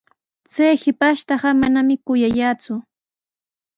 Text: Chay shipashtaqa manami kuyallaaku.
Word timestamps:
Chay 0.53 0.73
shipashtaqa 0.81 1.49
manami 1.61 1.95
kuyallaaku. 2.05 2.73